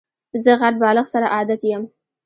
[0.43, 1.83] زه غټ بالښت سره عادت یم.